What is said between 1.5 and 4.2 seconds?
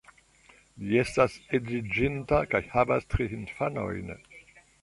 edziĝinta kaj havas tri infanojn.